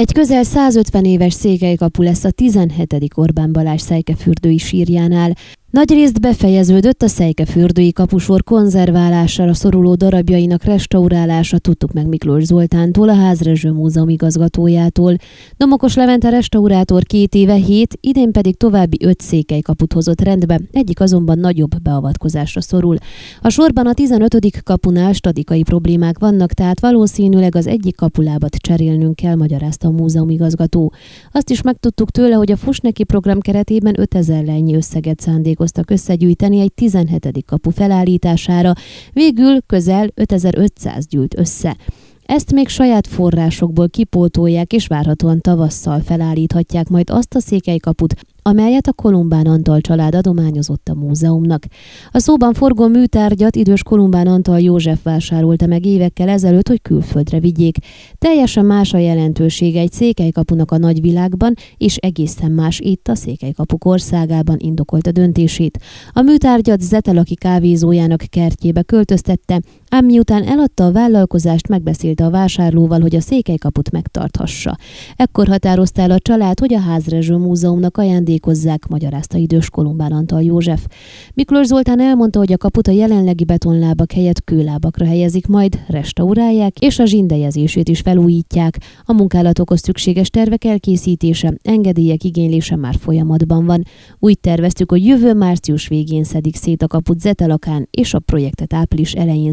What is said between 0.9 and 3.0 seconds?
éves székelykapu lesz a 17.